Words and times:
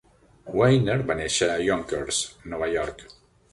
Weiner 0.59 0.95
va 1.11 1.17
nàixer 1.19 1.51
en 1.57 1.63
Yonkers, 1.67 2.25
Nova 2.55 2.73
York. 2.75 3.07